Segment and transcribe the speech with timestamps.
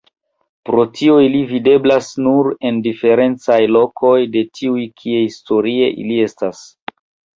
[0.67, 6.65] Pro tio ili videblas nun en diferencaj lokoj de tiuj kie historie ili estis.